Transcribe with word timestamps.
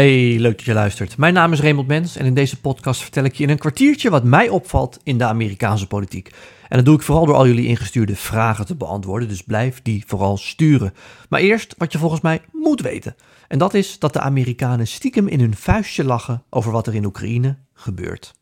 Hey, 0.00 0.38
leuk 0.38 0.56
dat 0.56 0.66
je 0.66 0.72
luistert. 0.72 1.16
Mijn 1.16 1.34
naam 1.34 1.52
is 1.52 1.60
Raymond 1.60 1.88
Mens 1.88 2.16
en 2.16 2.26
in 2.26 2.34
deze 2.34 2.60
podcast 2.60 3.02
vertel 3.02 3.24
ik 3.24 3.34
je 3.34 3.42
in 3.42 3.50
een 3.50 3.58
kwartiertje 3.58 4.10
wat 4.10 4.24
mij 4.24 4.48
opvalt 4.48 4.98
in 5.02 5.18
de 5.18 5.24
Amerikaanse 5.24 5.86
politiek. 5.86 6.30
En 6.68 6.76
dat 6.76 6.84
doe 6.84 6.94
ik 6.94 7.02
vooral 7.02 7.26
door 7.26 7.34
al 7.34 7.46
jullie 7.46 7.66
ingestuurde 7.66 8.16
vragen 8.16 8.66
te 8.66 8.74
beantwoorden, 8.74 9.28
dus 9.28 9.42
blijf 9.42 9.82
die 9.82 10.04
vooral 10.06 10.36
sturen. 10.36 10.94
Maar 11.28 11.40
eerst 11.40 11.74
wat 11.78 11.92
je 11.92 11.98
volgens 11.98 12.20
mij 12.20 12.40
moet 12.52 12.80
weten. 12.80 13.16
En 13.48 13.58
dat 13.58 13.74
is 13.74 13.98
dat 13.98 14.12
de 14.12 14.20
Amerikanen 14.20 14.86
stiekem 14.86 15.28
in 15.28 15.40
hun 15.40 15.56
vuistje 15.56 16.04
lachen 16.04 16.42
over 16.50 16.72
wat 16.72 16.86
er 16.86 16.94
in 16.94 17.04
Oekraïne 17.04 17.56
gebeurt. 17.74 18.39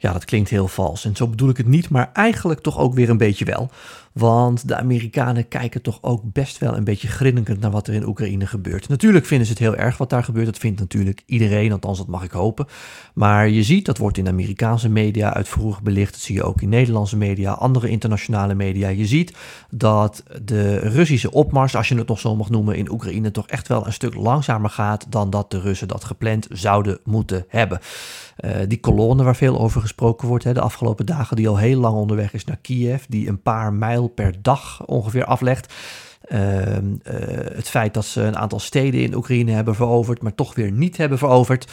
Ja, 0.00 0.12
dat 0.12 0.24
klinkt 0.24 0.50
heel 0.50 0.68
vals 0.68 1.04
en 1.04 1.16
zo 1.16 1.28
bedoel 1.28 1.48
ik 1.48 1.56
het 1.56 1.66
niet, 1.66 1.88
maar 1.88 2.10
eigenlijk 2.12 2.60
toch 2.60 2.78
ook 2.78 2.94
weer 2.94 3.10
een 3.10 3.16
beetje 3.16 3.44
wel. 3.44 3.70
Want 4.18 4.68
de 4.68 4.76
Amerikanen 4.76 5.48
kijken 5.48 5.82
toch 5.82 5.98
ook 6.00 6.22
best 6.24 6.58
wel 6.58 6.76
een 6.76 6.84
beetje 6.84 7.08
grinnikend 7.08 7.60
naar 7.60 7.70
wat 7.70 7.86
er 7.86 7.94
in 7.94 8.06
Oekraïne 8.06 8.46
gebeurt. 8.46 8.88
Natuurlijk 8.88 9.26
vinden 9.26 9.46
ze 9.46 9.52
het 9.52 9.62
heel 9.62 9.76
erg 9.76 9.96
wat 9.96 10.10
daar 10.10 10.24
gebeurt. 10.24 10.46
Dat 10.46 10.58
vindt 10.58 10.80
natuurlijk 10.80 11.22
iedereen, 11.26 11.72
althans 11.72 11.98
dat 11.98 12.06
mag 12.06 12.24
ik 12.24 12.30
hopen. 12.30 12.66
Maar 13.14 13.48
je 13.48 13.62
ziet, 13.62 13.86
dat 13.86 13.98
wordt 13.98 14.18
in 14.18 14.28
Amerikaanse 14.28 14.88
media 14.88 15.34
uitvoerig 15.34 15.82
belicht. 15.82 16.12
Dat 16.12 16.20
zie 16.20 16.34
je 16.34 16.42
ook 16.42 16.62
in 16.62 16.68
Nederlandse 16.68 17.16
media, 17.16 17.52
andere 17.52 17.88
internationale 17.88 18.54
media. 18.54 18.88
Je 18.88 19.06
ziet 19.06 19.36
dat 19.70 20.22
de 20.42 20.78
Russische 20.78 21.30
opmars, 21.30 21.76
als 21.76 21.88
je 21.88 21.94
het 21.94 22.08
nog 22.08 22.20
zo 22.20 22.36
mag 22.36 22.50
noemen, 22.50 22.76
in 22.76 22.90
Oekraïne 22.90 23.30
toch 23.30 23.46
echt 23.46 23.68
wel 23.68 23.86
een 23.86 23.92
stuk 23.92 24.14
langzamer 24.14 24.70
gaat 24.70 25.06
dan 25.08 25.30
dat 25.30 25.50
de 25.50 25.60
Russen 25.60 25.88
dat 25.88 26.04
gepland 26.04 26.46
zouden 26.50 26.98
moeten 27.04 27.44
hebben. 27.48 27.80
Uh, 28.44 28.56
die 28.68 28.80
kolonne 28.80 29.22
waar 29.22 29.36
veel 29.36 29.60
over 29.60 29.80
gesproken 29.88 30.28
wordt 30.28 30.44
hè, 30.44 30.54
de 30.54 30.60
afgelopen 30.60 31.06
dagen, 31.06 31.36
die 31.36 31.48
al 31.48 31.58
heel 31.58 31.80
lang 31.80 31.96
onderweg 31.96 32.32
is 32.32 32.44
naar 32.44 32.56
Kiev, 32.56 33.04
die 33.08 33.28
een 33.28 33.42
paar 33.42 33.72
mijl 33.72 34.08
per 34.08 34.42
dag 34.42 34.86
ongeveer 34.86 35.24
aflegt. 35.24 35.74
Ehm, 36.22 36.94
eh, 37.02 37.14
het 37.54 37.68
feit 37.68 37.94
dat 37.94 38.04
ze 38.04 38.22
een 38.22 38.36
aantal 38.36 38.58
steden 38.58 39.00
in 39.00 39.14
Oekraïne 39.14 39.52
hebben 39.52 39.74
veroverd, 39.74 40.22
maar 40.22 40.34
toch 40.34 40.54
weer 40.54 40.72
niet 40.72 40.96
hebben 40.96 41.18
veroverd. 41.18 41.70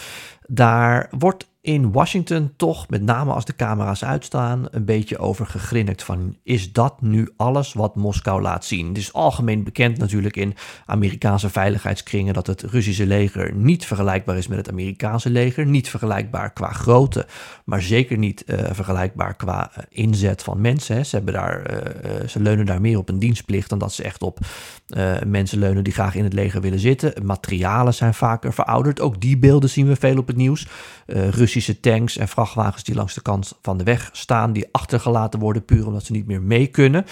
Daar 0.48 1.10
wordt 1.18 1.48
in 1.66 1.92
Washington 1.92 2.54
toch, 2.56 2.90
met 2.90 3.02
name 3.02 3.34
als 3.34 3.46
de 3.46 3.56
camera's 3.56 4.04
uitstaan, 4.04 4.68
een 4.72 4.86
beetje 4.86 5.18
over 5.18 5.46
gegrinnikt 5.46 6.04
van 6.04 6.36
is 6.44 6.72
dat 6.72 7.02
nu 7.02 7.30
alles 7.38 7.74
wat 7.74 7.96
Moskou 7.96 8.42
laat 8.42 8.66
zien? 8.66 8.88
Het 8.88 8.98
is 8.98 9.14
algemeen 9.14 9.64
bekend 9.64 9.98
natuurlijk 9.98 10.36
in 10.36 10.56
Amerikaanse 10.86 11.50
veiligheidskringen 11.50 12.34
dat 12.34 12.48
het 12.48 12.62
Russische 12.62 13.06
leger 13.06 13.54
niet 13.54 13.86
vergelijkbaar 13.86 14.38
is 14.38 14.48
met 14.48 14.58
het 14.58 14.70
Amerikaanse 14.70 15.30
leger, 15.30 15.66
niet 15.66 15.90
vergelijkbaar 15.90 16.54
qua 16.54 16.72
grootte, 16.72 17.28
maar 17.64 17.82
zeker 17.82 18.18
niet 18.18 18.44
uh, 18.46 18.60
vergelijkbaar 18.72 19.36
qua 19.36 19.72
uh, 19.72 19.84
inzet 19.90 20.44
van 20.44 20.62
mensen. 20.62 21.06
Ze, 21.06 21.16
hebben 21.16 21.34
daar, 21.34 21.72
uh, 21.72 22.28
ze 22.28 22.40
leunen 22.40 22.66
daar 22.66 22.82
meer 22.82 22.98
op 22.98 23.10
een 23.10 23.20
dienstplicht 23.20 23.70
dan 23.70 23.80
dat 23.80 23.94
ze 23.94 24.04
echt 24.04 24.22
op 24.22 24.40
mensen 25.28 25.60
leunen 25.60 25.84
die 25.84 25.94
graag 25.94 26.16
in 26.16 26.24
het 26.24 26.34
leger 26.34 26.62
willen 26.62 26.80
zitten. 26.80 27.26
Materialen 27.26 27.94
zijn 27.94 28.14
vaker 28.14 28.54
verouderd, 28.54 29.02
ook 29.02 29.22
die 29.22 29.38
beelden 29.38 29.70
zien 29.70 29.88
we 29.88 29.96
veel 29.96 30.18
op 30.18 30.28
het 30.28 30.36
nieuws. 30.36 30.68
Tanks 31.82 32.18
en 32.18 32.28
vrachtwagens 32.28 32.84
die 32.84 32.96
langs 32.96 33.14
de 33.14 33.22
kant 33.22 33.58
van 33.62 33.78
de 33.78 33.84
weg 33.84 34.10
staan, 34.12 34.54
die 34.54 34.68
achtergelaten 34.72 35.40
worden 35.40 35.66
puur 35.66 35.88
omdat 35.88 36.04
ze 36.04 36.12
niet 36.12 36.28
meer 36.28 36.42
mee 36.42 36.68
kunnen. 36.68 37.06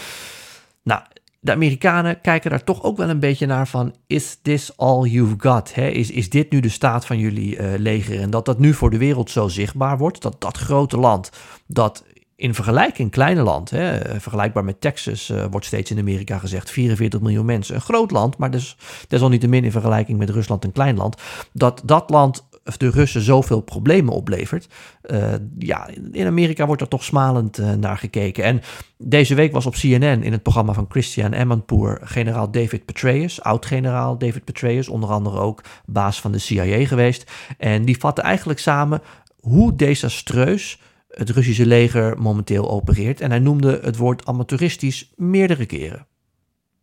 Nou, 0.83 1.01
de 1.39 1.51
Amerikanen 1.51 2.21
kijken 2.21 2.49
daar 2.49 2.63
toch 2.63 2.83
ook 2.83 2.97
wel 2.97 3.09
een 3.09 3.19
beetje 3.19 3.45
naar 3.45 3.67
van, 3.67 3.95
is 4.07 4.37
this 4.41 4.77
all 4.77 5.07
you've 5.07 5.35
got? 5.37 5.73
Hè? 5.73 5.87
Is, 5.87 6.11
is 6.11 6.29
dit 6.29 6.51
nu 6.51 6.59
de 6.59 6.69
staat 6.69 7.05
van 7.05 7.17
jullie 7.17 7.57
uh, 7.57 7.73
leger? 7.77 8.21
En 8.21 8.29
dat 8.29 8.45
dat 8.45 8.59
nu 8.59 8.73
voor 8.73 8.89
de 8.89 8.97
wereld 8.97 9.29
zo 9.29 9.47
zichtbaar 9.47 9.97
wordt, 9.97 10.21
dat 10.21 10.41
dat 10.41 10.57
grote 10.57 10.97
land, 10.97 11.31
dat 11.67 12.03
in 12.35 12.53
vergelijking 12.53 13.11
kleine 13.11 13.41
land, 13.41 13.69
hè, 13.69 13.99
vergelijkbaar 14.19 14.63
met 14.63 14.81
Texas, 14.81 15.29
uh, 15.29 15.45
wordt 15.51 15.65
steeds 15.65 15.91
in 15.91 15.99
Amerika 15.99 16.37
gezegd 16.37 16.71
44 16.71 17.21
miljoen 17.21 17.45
mensen. 17.45 17.75
Een 17.75 17.81
groot 17.81 18.11
land, 18.11 18.37
maar 18.37 18.51
dus 18.51 18.77
desalniettemin 19.07 19.63
in 19.63 19.71
vergelijking 19.71 20.17
met 20.17 20.29
Rusland 20.29 20.63
een 20.63 20.71
klein 20.71 20.97
land. 20.97 21.21
Dat 21.51 21.81
dat 21.85 22.09
land 22.09 22.45
de 22.63 22.89
Russen 22.89 23.21
zoveel 23.21 23.61
problemen 23.61 24.13
oplevert. 24.13 24.67
Uh, 25.05 25.33
ja, 25.59 25.89
in 26.11 26.27
Amerika 26.27 26.65
wordt 26.65 26.81
er 26.81 26.87
toch 26.87 27.03
smalend 27.03 27.59
uh, 27.59 27.73
naar 27.73 27.97
gekeken. 27.97 28.43
En 28.43 28.61
deze 28.97 29.35
week 29.35 29.51
was 29.51 29.65
op 29.65 29.73
CNN 29.73 30.23
in 30.23 30.31
het 30.31 30.43
programma 30.43 30.73
van 30.73 30.85
Christian 30.89 31.33
Emanpour 31.33 31.99
generaal 32.03 32.51
David 32.51 32.85
Petraeus, 32.85 33.41
oud-generaal 33.41 34.17
David 34.17 34.43
Petraeus, 34.43 34.89
onder 34.89 35.09
andere 35.09 35.39
ook 35.39 35.61
baas 35.85 36.21
van 36.21 36.31
de 36.31 36.39
CIA 36.39 36.85
geweest. 36.85 37.31
En 37.57 37.85
die 37.85 37.97
vatte 37.97 38.21
eigenlijk 38.21 38.59
samen 38.59 39.01
hoe 39.39 39.75
desastreus 39.75 40.79
het 41.07 41.29
Russische 41.29 41.65
leger 41.65 42.21
momenteel 42.21 42.69
opereert. 42.69 43.21
En 43.21 43.29
hij 43.29 43.39
noemde 43.39 43.79
het 43.81 43.97
woord 43.97 44.25
amateuristisch 44.25 45.13
meerdere 45.15 45.65
keren. 45.65 46.07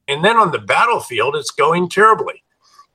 And 0.04 0.22
then 0.22 0.38
on 0.38 0.50
the 0.50 0.64
battlefield, 0.64 1.34
it's 1.34 1.52
going 1.56 1.92
terribly. 1.92 2.42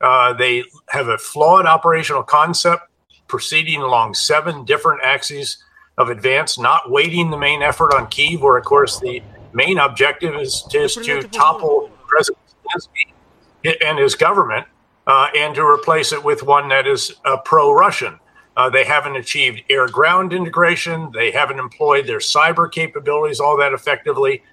Uh, 0.02 0.34
they 0.34 0.64
have 0.90 1.08
a 1.08 1.18
flawed 1.18 1.66
operational 1.66 2.24
concept 2.24 2.84
proceeding 3.28 3.82
along 3.82 4.14
seven 4.14 4.66
different 4.66 5.02
axes 5.04 5.58
of 5.98 6.10
advance, 6.10 6.60
not 6.60 6.92
weighting 6.92 7.32
the 7.32 7.38
main 7.38 7.62
effort 7.62 7.94
on 7.94 8.08
Kiev, 8.08 8.42
where, 8.42 8.58
of 8.58 8.66
course, 8.66 9.00
the 9.00 9.22
main 9.54 9.78
objective 9.78 10.36
is 10.36 10.64
just 10.70 11.04
to 11.04 11.24
topple 11.24 11.90
President 12.08 12.40
Zelensky 12.66 13.78
and 13.82 13.98
his 13.98 14.16
government 14.16 14.68
uh, 15.08 15.30
and 15.36 15.56
to 15.56 15.66
replace 15.66 16.12
it 16.12 16.24
with 16.24 16.44
one 16.44 16.68
that 16.70 16.86
is 16.86 17.14
uh, 17.26 17.38
pro 17.38 17.74
Russian. 17.74 18.20
Uh, 18.58 18.70
they 18.70 18.84
haven't 18.84 19.16
achieved 19.16 19.62
air 19.70 19.88
ground 19.88 20.34
integration. 20.34 21.12
They 21.14 21.32
haven't 21.32 21.60
employed 21.60 22.08
their 22.08 22.20
cyber 22.20 22.72
capabilities 22.72 23.40
all 23.40 23.58
that 23.58 23.74
effectively. 23.74 24.44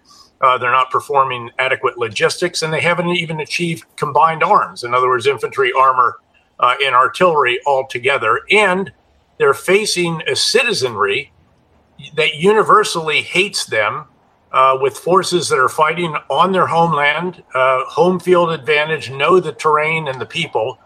Uh, 0.42 0.58
they're 0.58 0.72
not 0.72 0.90
performing 0.90 1.50
adequate 1.58 1.96
logistics, 1.96 2.62
and 2.62 2.72
they 2.72 2.80
haven't 2.80 3.08
even 3.08 3.40
achieved 3.40 3.84
combined 3.96 4.42
arms. 4.42 4.82
In 4.82 4.92
other 4.92 5.08
words, 5.08 5.26
infantry, 5.26 5.72
armor, 5.72 6.18
uh, 6.58 6.74
and 6.84 6.94
artillery 6.94 7.60
all 7.64 7.86
together. 7.86 8.40
And 8.50 8.92
they're 9.38 9.54
facing 9.54 10.20
a 10.26 10.34
citizenry 10.34 11.32
that 12.16 12.34
universally 12.34 13.22
hates 13.22 13.66
them 13.66 14.06
uh, 14.52 14.76
with 14.80 14.98
forces 14.98 15.48
that 15.48 15.58
are 15.58 15.68
fighting 15.68 16.14
on 16.28 16.52
their 16.52 16.66
homeland, 16.66 17.42
uh, 17.54 17.84
home 17.84 18.20
field 18.20 18.50
advantage, 18.50 19.10
know 19.10 19.40
the 19.40 19.52
terrain 19.52 20.08
and 20.08 20.20
the 20.20 20.26
people, 20.26 20.78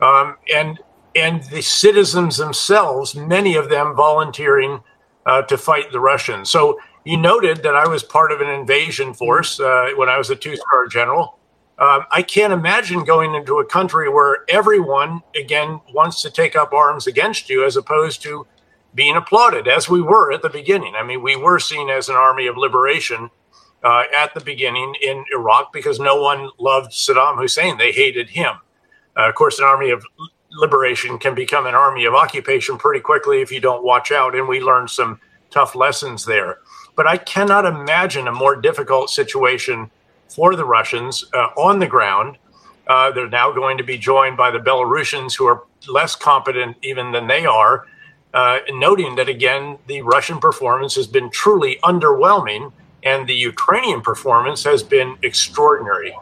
um, 0.00 0.36
and 0.54 0.78
and 1.14 1.42
the 1.44 1.62
citizens 1.62 2.36
themselves, 2.36 3.14
many 3.16 3.56
of 3.56 3.68
them 3.68 3.96
volunteering 3.96 4.80
uh, 5.26 5.42
to 5.42 5.58
fight 5.58 5.90
the 5.90 5.98
Russians. 5.98 6.48
So 6.48 6.78
you 7.08 7.16
noted 7.16 7.62
that 7.62 7.74
I 7.74 7.88
was 7.88 8.02
part 8.02 8.32
of 8.32 8.42
an 8.42 8.50
invasion 8.50 9.14
force 9.14 9.58
uh, 9.58 9.88
when 9.96 10.10
I 10.10 10.18
was 10.18 10.28
a 10.28 10.36
two 10.36 10.56
star 10.56 10.86
general. 10.88 11.38
Um, 11.78 12.04
I 12.10 12.20
can't 12.20 12.52
imagine 12.52 13.02
going 13.02 13.34
into 13.34 13.60
a 13.60 13.64
country 13.64 14.10
where 14.10 14.44
everyone, 14.50 15.22
again, 15.34 15.80
wants 15.94 16.20
to 16.20 16.30
take 16.30 16.54
up 16.54 16.74
arms 16.74 17.06
against 17.06 17.48
you 17.48 17.64
as 17.64 17.76
opposed 17.78 18.20
to 18.24 18.46
being 18.94 19.16
applauded, 19.16 19.66
as 19.68 19.88
we 19.88 20.02
were 20.02 20.32
at 20.32 20.42
the 20.42 20.50
beginning. 20.50 20.96
I 20.96 21.02
mean, 21.02 21.22
we 21.22 21.34
were 21.34 21.58
seen 21.58 21.88
as 21.88 22.10
an 22.10 22.14
army 22.14 22.46
of 22.46 22.58
liberation 22.58 23.30
uh, 23.82 24.02
at 24.14 24.34
the 24.34 24.40
beginning 24.40 24.94
in 25.00 25.24
Iraq 25.32 25.72
because 25.72 25.98
no 25.98 26.20
one 26.20 26.50
loved 26.58 26.90
Saddam 26.90 27.38
Hussein. 27.38 27.78
They 27.78 27.92
hated 27.92 28.28
him. 28.28 28.56
Uh, 29.16 29.30
of 29.30 29.34
course, 29.34 29.58
an 29.58 29.64
army 29.64 29.88
of 29.88 30.04
liberation 30.52 31.18
can 31.18 31.34
become 31.34 31.64
an 31.64 31.74
army 31.74 32.04
of 32.04 32.14
occupation 32.14 32.76
pretty 32.76 33.00
quickly 33.00 33.40
if 33.40 33.50
you 33.50 33.60
don't 33.60 33.82
watch 33.82 34.12
out. 34.12 34.34
And 34.34 34.46
we 34.46 34.60
learned 34.60 34.90
some 34.90 35.18
tough 35.50 35.74
lessons 35.74 36.26
there. 36.26 36.58
But 36.98 37.06
I 37.06 37.16
cannot 37.16 37.64
imagine 37.64 38.26
a 38.26 38.32
more 38.32 38.56
difficult 38.56 39.08
situation 39.08 39.92
for 40.28 40.56
the 40.56 40.64
Russians 40.64 41.24
uh, 41.32 41.50
on 41.56 41.78
the 41.78 41.86
ground. 41.86 42.38
Uh, 42.88 43.12
they're 43.12 43.28
now 43.28 43.52
going 43.52 43.78
to 43.78 43.84
be 43.84 43.96
joined 43.96 44.36
by 44.36 44.50
the 44.50 44.58
Belarusians, 44.58 45.36
who 45.36 45.46
are 45.46 45.62
less 45.86 46.16
competent 46.16 46.76
even 46.82 47.12
than 47.12 47.28
they 47.28 47.46
are. 47.46 47.86
Uh, 48.34 48.58
noting 48.70 49.14
that 49.14 49.28
again, 49.28 49.78
the 49.86 50.02
Russian 50.02 50.40
performance 50.40 50.96
has 50.96 51.06
been 51.06 51.30
truly 51.30 51.78
underwhelming, 51.84 52.72
and 53.04 53.28
the 53.28 53.34
Ukrainian 53.52 54.00
performance 54.00 54.64
has 54.64 54.82
been 54.82 55.18
extraordinary. 55.22 56.16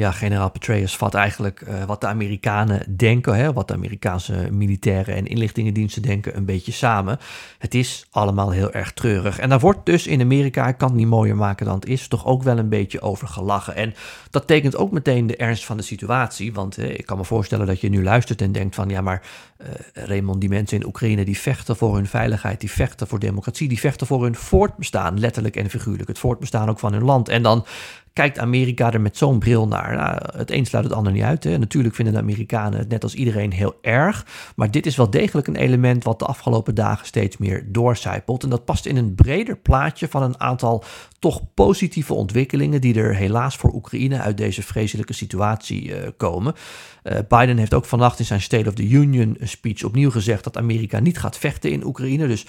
Ja, 0.00 0.10
generaal 0.12 0.50
Petraeus 0.50 0.96
vat 0.96 1.14
eigenlijk 1.14 1.60
uh, 1.60 1.84
wat 1.84 2.00
de 2.00 2.06
Amerikanen 2.06 2.96
denken, 2.96 3.36
hè, 3.36 3.52
wat 3.52 3.68
de 3.68 3.74
Amerikaanse 3.74 4.48
militairen 4.50 5.14
en 5.14 5.26
inlichtingendiensten 5.26 6.02
denken, 6.02 6.36
een 6.36 6.44
beetje 6.44 6.72
samen. 6.72 7.18
Het 7.58 7.74
is 7.74 8.06
allemaal 8.10 8.50
heel 8.50 8.72
erg 8.72 8.92
treurig. 8.92 9.38
En 9.38 9.48
daar 9.48 9.60
wordt 9.60 9.86
dus 9.86 10.06
in 10.06 10.20
Amerika, 10.20 10.68
ik 10.68 10.78
kan 10.78 10.88
het 10.88 10.96
niet 10.96 11.06
mooier 11.06 11.36
maken 11.36 11.66
dan 11.66 11.74
het 11.74 11.86
is, 11.86 12.08
toch 12.08 12.26
ook 12.26 12.42
wel 12.42 12.58
een 12.58 12.68
beetje 12.68 13.00
over 13.00 13.28
gelachen. 13.28 13.74
En 13.74 13.94
dat 14.30 14.46
tekent 14.46 14.76
ook 14.76 14.90
meteen 14.90 15.26
de 15.26 15.36
ernst 15.36 15.64
van 15.64 15.76
de 15.76 15.82
situatie. 15.82 16.52
Want 16.52 16.78
ik 16.78 17.06
kan 17.06 17.16
me 17.16 17.24
voorstellen 17.24 17.66
dat 17.66 17.80
je 17.80 17.88
nu 17.88 18.02
luistert 18.02 18.42
en 18.42 18.52
denkt 18.52 18.74
van 18.74 18.88
ja, 18.88 19.00
maar 19.00 19.22
uh, 19.60 19.66
Raymond, 19.92 20.40
die 20.40 20.48
mensen 20.48 20.80
in 20.80 20.86
Oekraïne 20.86 21.24
die 21.24 21.38
vechten 21.38 21.76
voor 21.76 21.94
hun 21.94 22.06
veiligheid, 22.06 22.60
die 22.60 22.70
vechten 22.70 23.06
voor 23.06 23.18
democratie, 23.18 23.68
die 23.68 23.80
vechten 23.80 24.06
voor 24.06 24.22
hun 24.22 24.34
voortbestaan, 24.34 25.20
letterlijk 25.20 25.56
en 25.56 25.70
figuurlijk. 25.70 26.08
Het 26.08 26.18
voortbestaan 26.18 26.68
ook 26.68 26.78
van 26.78 26.92
hun 26.92 27.04
land. 27.04 27.28
En 27.28 27.42
dan 27.42 27.64
kijkt 28.12 28.38
Amerika 28.38 28.92
er 28.92 29.00
met 29.00 29.16
zo'n 29.16 29.38
bril 29.38 29.68
naar? 29.68 29.96
Nou, 29.96 30.38
het 30.38 30.50
een 30.50 30.66
sluit 30.66 30.84
het 30.84 30.94
ander 30.94 31.12
niet 31.12 31.22
uit. 31.22 31.44
Hè. 31.44 31.58
Natuurlijk 31.58 31.94
vinden 31.94 32.14
de 32.14 32.20
Amerikanen 32.20 32.78
het 32.78 32.88
net 32.88 33.02
als 33.02 33.14
iedereen 33.14 33.52
heel 33.52 33.78
erg. 33.80 34.26
Maar 34.56 34.70
dit 34.70 34.86
is 34.86 34.96
wel 34.96 35.10
degelijk 35.10 35.46
een 35.46 35.56
element 35.56 36.04
wat 36.04 36.18
de 36.18 36.24
afgelopen 36.24 36.74
dagen 36.74 37.06
steeds 37.06 37.36
meer 37.36 37.64
doorcijpelt. 37.66 38.42
En 38.42 38.50
dat 38.50 38.64
past 38.64 38.86
in 38.86 38.96
een 38.96 39.14
breder 39.14 39.56
plaatje 39.56 40.08
van 40.08 40.22
een 40.22 40.40
aantal 40.40 40.84
toch 41.18 41.40
positieve 41.54 42.14
ontwikkelingen 42.14 42.80
die 42.80 42.94
er 42.94 43.14
helaas 43.14 43.56
voor 43.56 43.72
Oekraïne 43.74 44.18
uit 44.18 44.36
deze 44.36 44.62
vreselijke 44.62 45.12
situatie 45.12 45.88
uh, 45.88 45.96
komen. 46.16 46.54
Uh, 47.02 47.18
Biden 47.28 47.56
heeft 47.56 47.74
ook 47.74 47.84
vannacht 47.84 48.18
in 48.18 48.24
zijn 48.24 48.40
State 48.40 48.68
of 48.68 48.74
the 48.74 48.88
Union 48.88 49.36
speech 49.40 49.84
opnieuw 49.84 50.10
gezegd 50.10 50.44
dat 50.44 50.56
Amerika 50.56 50.98
niet 50.98 51.18
gaat 51.18 51.38
vechten 51.38 51.70
in 51.70 51.84
Oekraïne. 51.84 52.26
Dus 52.26 52.46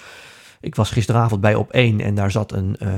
ik 0.62 0.76
was 0.76 0.92
gisteravond 0.92 1.42
bij 1.42 1.56
op 1.56 1.72
één 1.72 2.02
en 2.02 2.16
daar 2.16 2.32
zat 2.32 2.52
een 2.52 2.76
uh, 2.80 2.90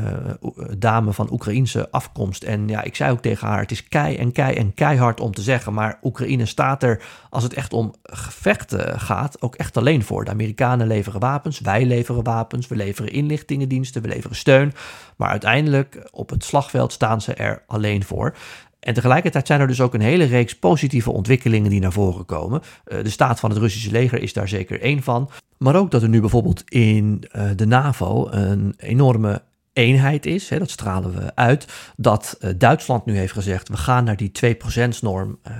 dame 0.77 1.13
van 1.13 1.31
Oekraïense 1.31 1.87
afkomst. 1.91 2.43
En 2.43 2.67
ja, 2.67 2.81
ik 2.81 2.95
zei 2.95 3.11
ook 3.11 3.21
tegen 3.21 3.47
haar: 3.47 3.59
het 3.59 3.71
is 3.71 3.87
kei 3.87 4.15
en 4.15 4.31
kei 4.31 4.55
en 4.55 4.73
keihard 4.73 5.19
om 5.19 5.33
te 5.33 5.41
zeggen. 5.41 5.73
Maar 5.73 5.99
Oekraïne 6.03 6.45
staat 6.45 6.83
er, 6.83 7.03
als 7.29 7.43
het 7.43 7.53
echt 7.53 7.73
om 7.73 7.93
gevechten 8.03 8.99
gaat, 8.99 9.41
ook 9.41 9.55
echt 9.55 9.77
alleen 9.77 10.03
voor. 10.03 10.25
De 10.25 10.31
Amerikanen 10.31 10.87
leveren 10.87 11.19
wapens, 11.19 11.59
wij 11.59 11.85
leveren 11.85 12.23
wapens, 12.23 12.67
we 12.67 12.75
leveren 12.75 13.11
inlichtingendiensten, 13.11 14.01
we 14.01 14.07
leveren 14.07 14.35
steun. 14.35 14.73
Maar 15.15 15.29
uiteindelijk 15.29 16.07
op 16.11 16.29
het 16.29 16.43
slagveld 16.43 16.91
staan 16.91 17.21
ze 17.21 17.33
er 17.33 17.63
alleen 17.67 18.03
voor. 18.03 18.35
En 18.83 18.93
tegelijkertijd 18.93 19.47
zijn 19.47 19.59
er 19.59 19.67
dus 19.67 19.81
ook 19.81 19.93
een 19.93 20.01
hele 20.01 20.23
reeks 20.23 20.55
positieve 20.55 21.11
ontwikkelingen 21.11 21.69
die 21.69 21.79
naar 21.79 21.91
voren 21.91 22.25
komen. 22.25 22.61
Uh, 22.87 23.03
de 23.03 23.09
staat 23.09 23.39
van 23.39 23.49
het 23.49 23.59
Russische 23.59 23.91
leger 23.91 24.21
is 24.21 24.33
daar 24.33 24.47
zeker 24.47 24.81
één 24.81 25.03
van. 25.03 25.29
Maar 25.57 25.75
ook 25.75 25.91
dat 25.91 26.01
er 26.01 26.09
nu 26.09 26.19
bijvoorbeeld 26.19 26.63
in 26.69 27.23
uh, 27.35 27.49
de 27.55 27.65
NAVO 27.65 28.27
een 28.29 28.73
enorme 28.77 29.41
eenheid 29.73 30.25
is, 30.25 30.49
hè, 30.49 30.59
dat 30.59 30.69
stralen 30.69 31.13
we 31.13 31.35
uit, 31.35 31.67
dat 31.95 32.37
uh, 32.39 32.49
Duitsland 32.57 33.05
nu 33.05 33.17
heeft 33.17 33.33
gezegd, 33.33 33.69
we 33.69 33.77
gaan 33.77 34.03
naar 34.03 34.17
die 34.17 34.31
2%-norm 34.45 35.39
uh, 35.47 35.53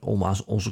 om, 0.00 0.24
aan 0.24 0.36
onze, 0.46 0.70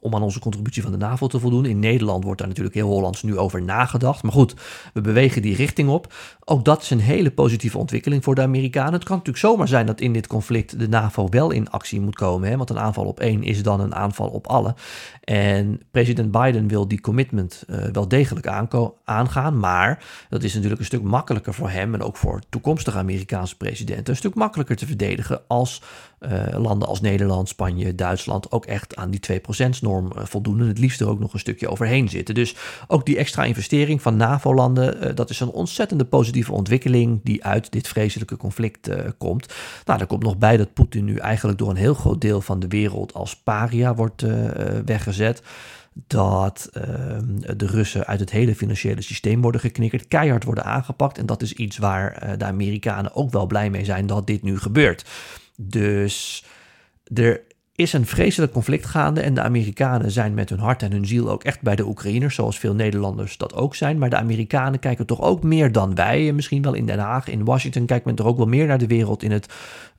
om 0.00 0.14
aan 0.14 0.22
onze 0.22 0.40
contributie 0.40 0.82
van 0.82 0.90
de 0.92 0.98
NAVO 0.98 1.26
te 1.26 1.40
voldoen. 1.40 1.64
In 1.64 1.78
Nederland 1.78 2.24
wordt 2.24 2.38
daar 2.38 2.48
natuurlijk 2.48 2.74
heel 2.74 2.88
Hollands 2.88 3.22
nu 3.22 3.38
over 3.38 3.62
nagedacht. 3.62 4.22
Maar 4.22 4.32
goed, 4.32 4.54
we 4.94 5.00
bewegen 5.00 5.42
die 5.42 5.56
richting 5.56 5.88
op. 5.88 6.14
Ook 6.44 6.64
dat 6.64 6.82
is 6.82 6.90
een 6.90 7.00
hele 7.00 7.30
positieve 7.30 7.78
ontwikkeling 7.78 8.24
voor 8.24 8.34
de 8.34 8.42
Amerikanen. 8.42 8.92
Het 8.92 9.04
kan 9.04 9.16
natuurlijk 9.16 9.44
zomaar 9.44 9.68
zijn 9.68 9.86
dat 9.86 10.00
in 10.00 10.12
dit 10.12 10.26
conflict 10.26 10.78
de 10.78 10.88
NAVO 10.88 11.28
wel 11.28 11.50
in 11.50 11.70
actie 11.70 12.00
moet 12.00 12.14
komen, 12.14 12.48
hè, 12.48 12.56
want 12.56 12.70
een 12.70 12.78
aanval 12.78 13.04
op 13.04 13.20
één 13.20 13.42
is 13.42 13.62
dan 13.62 13.80
een 13.80 13.94
aanval 13.94 14.28
op 14.28 14.46
alle. 14.46 14.74
En 15.24 15.80
president 15.90 16.30
Biden 16.30 16.68
wil 16.68 16.88
die 16.88 17.00
commitment 17.00 17.64
uh, 17.66 17.76
wel 17.92 18.08
degelijk 18.08 18.46
aangaan, 19.04 19.58
maar 19.58 20.04
dat 20.28 20.42
is 20.42 20.54
natuurlijk 20.54 20.80
een 20.80 20.86
stuk 20.86 21.02
makkelijker 21.02 21.54
voor 21.54 21.70
hem 21.70 21.94
en 21.94 22.02
ook 22.02 22.16
voor 22.16 22.31
toekomstige 22.48 22.98
Amerikaanse 22.98 23.56
presidenten 23.56 24.08
een 24.08 24.16
stuk 24.16 24.34
makkelijker 24.34 24.76
te 24.76 24.86
verdedigen 24.86 25.40
als 25.46 25.82
uh, 26.20 26.42
landen 26.56 26.88
als 26.88 27.00
Nederland, 27.00 27.48
Spanje, 27.48 27.94
Duitsland 27.94 28.52
ook 28.52 28.66
echt 28.66 28.96
aan 28.96 29.10
die 29.10 29.20
2%-norm 29.32 30.12
uh, 30.16 30.24
voldoen 30.24 30.60
en 30.60 30.66
het 30.66 30.78
liefst 30.78 31.00
er 31.00 31.08
ook 31.08 31.18
nog 31.18 31.32
een 31.32 31.38
stukje 31.38 31.68
overheen 31.68 32.08
zitten. 32.08 32.34
Dus 32.34 32.54
ook 32.86 33.06
die 33.06 33.16
extra 33.16 33.44
investering 33.44 34.02
van 34.02 34.16
NAVO-landen, 34.16 35.08
uh, 35.08 35.14
dat 35.14 35.30
is 35.30 35.40
een 35.40 35.50
ontzettende 35.50 36.04
positieve 36.04 36.52
ontwikkeling 36.52 37.20
die 37.22 37.44
uit 37.44 37.72
dit 37.72 37.88
vreselijke 37.88 38.36
conflict 38.36 38.90
komt. 39.18 39.54
Nou, 39.84 40.00
er 40.00 40.06
komt 40.06 40.22
nog 40.22 40.38
bij 40.38 40.56
dat 40.56 40.72
Poetin 40.72 41.04
nu 41.04 41.16
eigenlijk 41.16 41.58
door 41.58 41.70
een 41.70 41.76
heel 41.76 41.94
groot 41.94 42.20
deel 42.20 42.40
van 42.40 42.60
de 42.60 42.68
wereld 42.68 43.14
als 43.14 43.36
paria 43.36 43.94
wordt 43.94 44.24
weggezet 44.84 45.42
dat 45.92 46.70
uh, 46.76 46.82
de 47.56 47.66
Russen 47.66 48.06
uit 48.06 48.20
het 48.20 48.30
hele 48.30 48.54
financiële 48.54 49.02
systeem 49.02 49.42
worden 49.42 49.60
geknikkerd, 49.60 50.08
keihard 50.08 50.44
worden 50.44 50.64
aangepakt. 50.64 51.18
En 51.18 51.26
dat 51.26 51.42
is 51.42 51.52
iets 51.52 51.78
waar 51.78 52.22
uh, 52.24 52.30
de 52.38 52.44
Amerikanen 52.44 53.14
ook 53.14 53.32
wel 53.32 53.46
blij 53.46 53.70
mee 53.70 53.84
zijn 53.84 54.06
dat 54.06 54.26
dit 54.26 54.42
nu 54.42 54.58
gebeurt. 54.58 55.04
Dus 55.56 56.44
er 57.14 57.42
is 57.74 57.92
een 57.92 58.06
vreselijk 58.06 58.52
conflict 58.52 58.86
gaande 58.86 59.20
en 59.20 59.34
de 59.34 59.42
Amerikanen 59.42 60.10
zijn 60.10 60.34
met 60.34 60.48
hun 60.48 60.58
hart 60.58 60.82
en 60.82 60.92
hun 60.92 61.06
ziel 61.06 61.30
ook 61.30 61.44
echt 61.44 61.62
bij 61.62 61.76
de 61.76 61.86
Oekraïners, 61.86 62.34
zoals 62.34 62.58
veel 62.58 62.74
Nederlanders 62.74 63.36
dat 63.36 63.54
ook 63.54 63.74
zijn. 63.74 63.98
Maar 63.98 64.10
de 64.10 64.16
Amerikanen 64.16 64.78
kijken 64.78 65.06
toch 65.06 65.20
ook 65.20 65.42
meer 65.42 65.72
dan 65.72 65.94
wij, 65.94 66.32
misschien 66.32 66.62
wel 66.62 66.74
in 66.74 66.86
Den 66.86 66.98
Haag, 66.98 67.28
in 67.28 67.44
Washington 67.44 67.86
kijkt 67.86 68.04
men 68.04 68.14
toch 68.14 68.26
ook 68.26 68.36
wel 68.36 68.46
meer 68.46 68.66
naar 68.66 68.78
de 68.78 68.86
wereld 68.86 69.22
in, 69.22 69.30
het, 69.30 69.52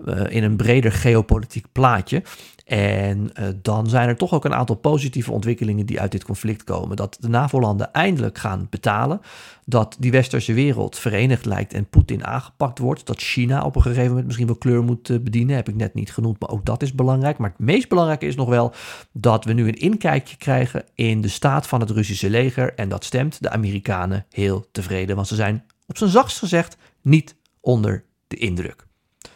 uh, 0.06 0.22
in 0.30 0.44
een 0.44 0.56
breder 0.56 0.92
geopolitiek 0.92 1.66
plaatje. 1.72 2.24
En 2.63 3.31
uh, 3.39 3.48
dan 3.62 3.89
zijn 3.89 4.07
er 4.07 4.15
toch 4.15 4.33
ook 4.33 4.45
een 4.45 4.54
aantal 4.54 4.75
positieve 4.75 5.31
ontwikkelingen 5.31 5.86
die 5.86 6.00
uit 6.00 6.12
dit 6.12 6.24
conflict 6.24 6.63
komen. 6.63 6.95
Dat 6.95 7.18
de 7.19 7.30
NAVO-landen 7.30 7.94
eindelijk 7.94 8.38
gaan 8.38 8.68
betalen. 8.69 9.21
Dat 9.65 9.95
die 10.00 10.12
westerse 10.12 10.54
wereld 10.54 10.98
verenigd 10.98 11.45
lijkt 11.45 11.74
en 11.74 11.89
Poetin 11.89 12.25
aangepakt 12.25 12.80
wordt. 12.80 13.06
Dat 13.06 13.21
China 13.21 13.63
op 13.63 13.75
een 13.75 13.81
gegeven 13.81 14.07
moment 14.07 14.25
misschien 14.25 14.48
wel 14.48 14.56
kleur 14.56 14.83
moet 14.83 15.10
uh, 15.10 15.19
bedienen. 15.19 15.56
Heb 15.56 15.69
ik 15.69 15.75
net 15.75 15.94
niet 15.94 16.12
genoemd, 16.12 16.39
maar 16.39 16.50
ook 16.50 16.65
dat 16.65 16.81
is 16.81 16.94
belangrijk. 16.94 17.38
Maar 17.38 17.50
het 17.50 17.60
meest 17.60 17.89
belangrijke 17.89 18.25
is 18.25 18.36
nog 18.36 18.50
wel 18.50 18.74
dat 19.12 19.45
we 19.45 19.54
nu 19.54 19.68
een 19.68 19.80
inkijkje 19.80 20.38
krijgen 20.38 20.83
in 20.95 21.21
de 21.21 21.27
staat 21.27 21.68
van 21.68 21.80
het 21.80 21.89
Russische 21.89 22.30
leger. 22.30 22.74
En 22.74 22.89
dat 22.89 23.04
stemt 23.04 23.42
de 23.42 23.50
Amerikanen 23.50 24.25
heel 24.30 24.66
tevreden. 24.71 25.16
Want 25.16 25.27
ze 25.27 25.36
zijn 25.36 25.66
op 25.88 25.98
zijn 25.98 26.09
zachtst 26.09 26.38
gezegd 26.38 26.77
niet 27.01 27.36
onder 27.59 28.04
de 28.27 28.36
indruk. 28.36 28.86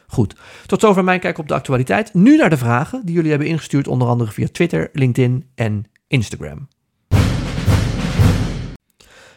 Goed, 0.07 0.35
tot 0.65 0.81
zover 0.81 1.03
mijn 1.03 1.19
kijk 1.19 1.37
op 1.37 1.47
de 1.47 1.53
actualiteit. 1.53 2.13
Nu 2.13 2.37
naar 2.37 2.49
de 2.49 2.57
vragen 2.57 3.01
die 3.05 3.15
jullie 3.15 3.29
hebben 3.29 3.47
ingestuurd, 3.47 3.87
onder 3.87 4.07
andere 4.07 4.31
via 4.31 4.47
Twitter, 4.51 4.89
LinkedIn 4.93 5.49
en 5.55 5.85
Instagram. 6.07 6.67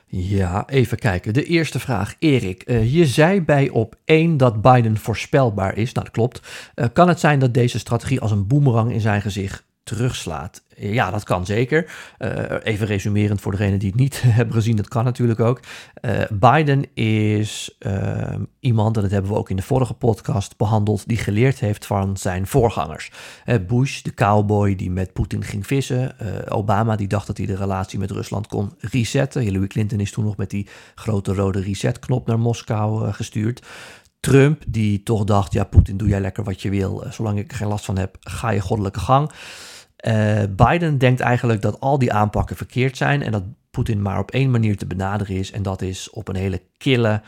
Ja, 0.07 0.69
even 0.69 0.99
kijken. 0.99 1.33
De 1.33 1.45
eerste 1.45 1.81
vraag, 1.81 2.15
Erik. 2.19 2.63
Uh, 2.67 2.95
je 2.95 3.07
zei 3.07 3.43
bij 3.43 3.69
op 3.69 3.95
1 4.05 4.37
dat 4.37 4.63
Biden 4.63 4.97
voorspelbaar 4.97 5.77
is. 5.77 5.93
Nou, 5.93 6.05
dat 6.05 6.15
klopt. 6.15 6.43
Uh, 6.75 6.85
kan 6.93 7.09
het 7.09 7.21
zijn 7.21 7.39
dat 7.39 7.55
deze 7.55 7.79
strategie 7.79 8.21
als 8.21 8.31
een 8.31 8.47
boemerang 8.47 8.93
in 8.93 9.01
zijn 9.01 9.21
gezicht 9.21 9.65
terugslaat. 9.83 10.63
Ja, 10.77 11.11
dat 11.11 11.25
kan 11.25 11.47
zeker. 11.47 11.93
Uh, 12.19 12.31
even 12.63 12.87
resumerend 12.87 13.41
voor 13.41 13.53
degenen 13.53 13.79
die 13.79 13.89
het 13.89 13.99
niet 13.99 14.23
hebben 14.27 14.55
gezien, 14.55 14.77
dat 14.77 14.89
kan 14.89 15.05
natuurlijk 15.05 15.41
ook. 15.41 15.61
Uh, 16.03 16.21
Biden 16.31 16.95
is 16.95 17.77
uh, 17.79 18.35
iemand, 18.61 18.97
en 18.97 19.03
dat 19.03 19.11
hebben 19.11 19.31
we 19.31 19.37
ook 19.37 19.51
in 19.51 19.57
de 19.57 19.63
vorige 19.63 19.95
podcast 19.95 20.57
behandeld, 20.57 21.09
die 21.09 21.17
geleerd 21.17 21.61
heeft 21.61 21.87
van 21.87 22.17
zijn 22.17 22.47
voorgangers. 22.47 23.11
Bush, 23.67 24.03
de 24.03 24.15
cowboy 24.15 24.77
die 24.77 24.91
met 24.91 25.13
Poetin 25.13 25.45
ging 25.45 25.67
vissen. 25.67 26.15
Obama, 26.49 26.97
die 26.97 27.09
dacht 27.09 27.27
dat 27.27 27.37
hij 27.37 27.47
de 27.47 27.57
relatie 27.57 27.99
met 27.99 28.11
Rusland 28.11 28.47
kon 28.47 28.73
resetten. 28.79 29.43
Hillary 29.43 29.67
Clinton 29.67 30.01
is 30.01 30.13
toen 30.13 30.25
nog 30.25 30.37
met 30.37 30.51
die 30.51 30.69
grote 30.95 31.35
rode 31.35 31.61
resetknop 31.61 32.27
naar 32.27 32.39
Moskou 32.39 33.13
gestuurd. 33.13 33.63
Trump, 34.21 34.63
die 34.67 35.03
toch 35.03 35.25
dacht, 35.25 35.53
ja, 35.53 35.65
Poetin, 35.65 35.97
doe 35.97 36.09
jij 36.09 36.21
lekker 36.21 36.45
wat 36.45 36.63
je 36.63 36.71
wil. 36.71 37.05
Zolang 37.11 37.39
ik 37.39 37.51
er 37.51 37.57
geen 37.57 37.69
last 37.69 37.85
van 37.85 37.99
heb, 37.99 38.17
ga 38.21 38.51
je 38.51 38.61
goddelijke 38.61 39.01
gang. 39.01 39.31
Uh, 40.07 40.43
Biden 40.57 40.99
denkt 40.99 41.21
eigenlijk 41.21 41.63
dat 41.63 41.81
al 41.81 41.99
die 41.99 42.13
aanpakken 42.13 42.57
verkeerd 42.57 42.97
zijn 42.97 43.23
en 43.23 43.33
dat 43.33 43.43
Poetin 43.71 44.03
maar 44.03 44.19
op 44.19 44.31
één 44.31 44.51
manier 44.51 44.77
te 44.77 44.87
benaderen 44.87 45.37
is. 45.37 45.51
En 45.51 45.63
dat 45.63 45.83
is 45.83 46.11
op 46.11 46.29
een 46.29 46.37
hele 46.37 46.63
kille, 46.77 47.23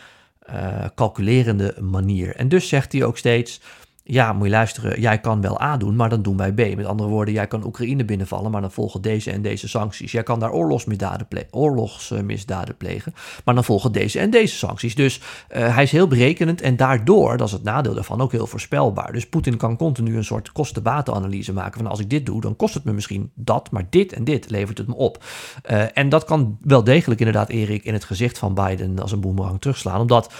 uh, 0.50 0.84
calculerende 0.94 1.76
manier. 1.80 2.36
En 2.36 2.48
dus 2.48 2.68
zegt 2.68 2.92
hij 2.92 3.04
ook 3.04 3.18
steeds: 3.18 3.60
ja, 4.04 4.32
moet 4.32 4.44
je 4.44 4.50
luisteren, 4.50 5.00
jij 5.00 5.18
kan 5.18 5.40
wel 5.40 5.62
A 5.62 5.76
doen, 5.76 5.96
maar 5.96 6.08
dan 6.08 6.22
doen 6.22 6.36
wij 6.36 6.52
B. 6.52 6.76
Met 6.76 6.86
andere 6.86 7.08
woorden, 7.08 7.34
jij 7.34 7.46
kan 7.46 7.64
Oekraïne 7.64 8.04
binnenvallen, 8.04 8.50
maar 8.50 8.60
dan 8.60 8.72
volgen 8.72 9.02
deze 9.02 9.30
en 9.30 9.42
deze 9.42 9.68
sancties. 9.68 10.12
Jij 10.12 10.22
kan 10.22 10.40
daar 10.40 10.52
oorlogsmisdaden, 10.52 11.26
oorlogsmisdaden 11.50 12.76
plegen, 12.76 13.14
maar 13.44 13.54
dan 13.54 13.64
volgen 13.64 13.92
deze 13.92 14.18
en 14.18 14.30
deze 14.30 14.56
sancties. 14.56 14.94
Dus 14.94 15.20
uh, 15.56 15.74
hij 15.74 15.82
is 15.82 15.92
heel 15.92 16.08
berekenend 16.08 16.60
en 16.60 16.76
daardoor, 16.76 17.36
dat 17.36 17.46
is 17.46 17.52
het 17.52 17.62
nadeel 17.62 17.94
daarvan, 17.94 18.20
ook 18.20 18.32
heel 18.32 18.46
voorspelbaar. 18.46 19.12
Dus 19.12 19.28
Poetin 19.28 19.56
kan 19.56 19.76
continu 19.76 20.16
een 20.16 20.24
soort 20.24 20.52
kosten-batenanalyse 20.52 21.52
maken 21.52 21.80
van 21.80 21.90
als 21.90 22.00
ik 22.00 22.10
dit 22.10 22.26
doe, 22.26 22.40
dan 22.40 22.56
kost 22.56 22.74
het 22.74 22.84
me 22.84 22.92
misschien 22.92 23.30
dat, 23.34 23.70
maar 23.70 23.86
dit 23.90 24.12
en 24.12 24.24
dit 24.24 24.50
levert 24.50 24.78
het 24.78 24.86
me 24.86 24.94
op. 24.94 25.24
Uh, 25.70 25.84
en 25.98 26.08
dat 26.08 26.24
kan 26.24 26.58
wel 26.60 26.84
degelijk 26.84 27.20
inderdaad, 27.20 27.48
Erik, 27.48 27.84
in 27.84 27.92
het 27.92 28.04
gezicht 28.04 28.38
van 28.38 28.54
Biden 28.54 28.98
als 28.98 29.12
een 29.12 29.20
boemerang 29.20 29.60
terugslaan, 29.60 30.00
omdat 30.00 30.32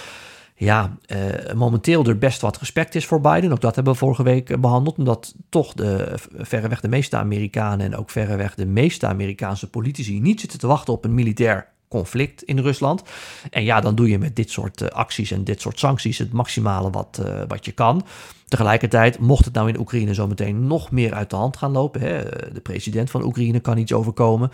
ja, 0.55 0.97
uh, 1.07 1.53
momenteel 1.53 2.05
er 2.05 2.17
best 2.17 2.41
wat 2.41 2.57
respect 2.57 2.95
is 2.95 3.05
voor 3.05 3.21
Biden. 3.21 3.51
Ook 3.51 3.61
dat 3.61 3.75
hebben 3.75 3.93
we 3.93 3.99
vorige 3.99 4.23
week 4.23 4.49
eh, 4.49 4.59
behandeld. 4.59 4.97
Omdat 4.97 5.35
toch 5.49 5.73
de, 5.73 6.13
verreweg 6.37 6.81
de 6.81 6.87
meeste 6.87 7.17
Amerikanen 7.17 7.85
en 7.85 7.95
ook 7.95 8.09
verreweg 8.09 8.55
de 8.55 8.65
meeste 8.65 9.07
Amerikaanse 9.07 9.69
politici 9.69 10.19
niet 10.19 10.39
zitten 10.39 10.59
te 10.59 10.67
wachten 10.67 10.93
op 10.93 11.05
een 11.05 11.13
militair 11.13 11.72
conflict 11.93 12.43
in 12.43 12.59
Rusland. 12.59 13.03
En 13.49 13.63
ja, 13.63 13.81
dan 13.81 13.95
doe 13.95 14.09
je 14.09 14.17
met 14.17 14.35
dit 14.35 14.49
soort 14.49 14.81
uh, 14.81 14.87
acties 14.87 15.31
en 15.31 15.43
dit 15.43 15.61
soort 15.61 15.79
sancties 15.79 16.17
het 16.17 16.33
maximale 16.33 16.89
wat, 16.89 17.21
uh, 17.25 17.41
wat 17.47 17.65
je 17.65 17.71
kan. 17.71 18.05
Tegelijkertijd, 18.47 19.19
mocht 19.19 19.45
het 19.45 19.53
nou 19.53 19.69
in 19.69 19.79
Oekraïne 19.79 20.13
zometeen 20.13 20.67
nog 20.67 20.91
meer 20.91 21.13
uit 21.13 21.29
de 21.29 21.35
hand 21.35 21.57
gaan 21.57 21.71
lopen, 21.71 22.01
hè, 22.01 22.23
de 22.53 22.61
president 22.61 23.11
van 23.11 23.23
Oekraïne 23.23 23.59
kan 23.59 23.77
iets 23.77 23.93
overkomen, 23.93 24.51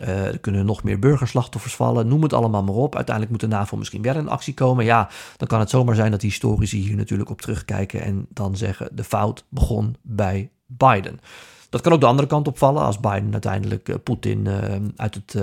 uh, 0.00 0.26
er 0.26 0.38
kunnen 0.38 0.66
nog 0.66 0.82
meer 0.82 0.98
burgerslachtoffers 0.98 1.74
vallen, 1.74 2.08
noem 2.08 2.22
het 2.22 2.32
allemaal 2.32 2.62
maar 2.62 2.74
op. 2.74 2.96
Uiteindelijk 2.96 3.30
moet 3.34 3.50
de 3.50 3.56
NAVO 3.56 3.76
misschien 3.76 4.02
wel 4.02 4.16
in 4.16 4.28
actie 4.28 4.54
komen. 4.54 4.84
Ja, 4.84 5.08
dan 5.36 5.48
kan 5.48 5.60
het 5.60 5.70
zomaar 5.70 5.94
zijn 5.94 6.10
dat 6.10 6.22
historici 6.22 6.78
hier 6.78 6.96
natuurlijk 6.96 7.30
op 7.30 7.40
terugkijken 7.40 8.02
en 8.02 8.26
dan 8.28 8.56
zeggen 8.56 8.88
de 8.92 9.04
fout 9.04 9.44
begon 9.48 9.96
bij 10.02 10.50
Biden. 10.66 11.20
Dat 11.70 11.80
kan 11.80 11.92
ook 11.92 12.00
de 12.00 12.06
andere 12.06 12.28
kant 12.28 12.48
opvallen 12.48 12.82
als 12.82 13.00
Biden 13.00 13.32
uiteindelijk 13.32 14.02
Poetin 14.02 14.48
uit 14.96 15.14
het 15.14 15.36